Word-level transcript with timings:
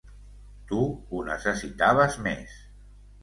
Tu 0.69 0.77
ho 1.11 1.19
necessitaves 1.27 2.17
més. 2.29 2.57